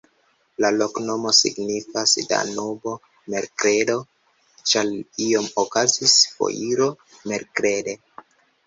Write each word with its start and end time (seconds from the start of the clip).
La 0.63 0.69
loknomo 0.77 1.33
signifas: 1.39 2.13
Danubo-merkredo, 2.31 3.99
ĉar 4.73 4.91
iam 5.29 5.51
okazis 5.67 6.19
foiro 6.35 6.91
merkrede. 7.33 7.99